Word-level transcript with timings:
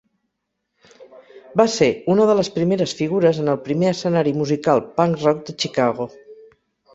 Va 1.61 1.65
ser 1.73 1.89
una 2.13 2.25
de 2.29 2.35
les 2.39 2.49
primeres 2.55 2.95
figures 3.01 3.43
en 3.43 3.53
el 3.53 3.61
primer 3.67 3.93
escenari 3.97 4.35
musical 4.41 4.83
punk 4.97 5.23
rock 5.27 5.45
de 5.51 5.57
Chicago. 5.67 6.11